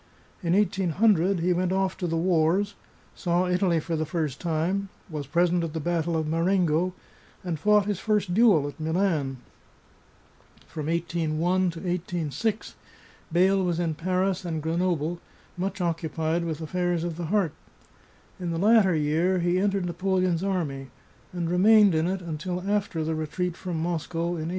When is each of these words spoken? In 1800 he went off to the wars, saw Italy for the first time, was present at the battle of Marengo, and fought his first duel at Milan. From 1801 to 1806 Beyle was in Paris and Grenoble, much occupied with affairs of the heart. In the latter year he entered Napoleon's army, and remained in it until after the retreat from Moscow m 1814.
In 0.41 0.53
1800 0.53 1.41
he 1.41 1.53
went 1.53 1.71
off 1.71 1.95
to 1.97 2.07
the 2.07 2.17
wars, 2.17 2.73
saw 3.13 3.45
Italy 3.45 3.79
for 3.79 3.95
the 3.95 4.03
first 4.03 4.41
time, 4.41 4.89
was 5.11 5.27
present 5.27 5.63
at 5.63 5.73
the 5.73 5.79
battle 5.79 6.17
of 6.17 6.25
Marengo, 6.27 6.95
and 7.43 7.59
fought 7.59 7.85
his 7.85 7.99
first 7.99 8.33
duel 8.33 8.67
at 8.67 8.79
Milan. 8.79 9.37
From 10.65 10.87
1801 10.87 11.69
to 11.69 11.79
1806 11.81 12.73
Beyle 13.31 13.61
was 13.63 13.79
in 13.79 13.93
Paris 13.93 14.43
and 14.43 14.63
Grenoble, 14.63 15.19
much 15.55 15.79
occupied 15.81 16.45
with 16.45 16.61
affairs 16.61 17.03
of 17.03 17.15
the 17.15 17.25
heart. 17.25 17.53
In 18.39 18.49
the 18.49 18.57
latter 18.57 18.95
year 18.95 19.37
he 19.37 19.59
entered 19.59 19.85
Napoleon's 19.85 20.43
army, 20.43 20.87
and 21.31 21.47
remained 21.47 21.93
in 21.93 22.07
it 22.07 22.21
until 22.23 22.67
after 22.67 23.03
the 23.03 23.13
retreat 23.13 23.55
from 23.55 23.79
Moscow 23.79 24.29
m 24.29 24.41
1814. 24.41 24.49